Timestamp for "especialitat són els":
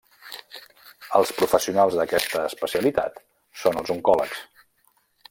2.53-3.93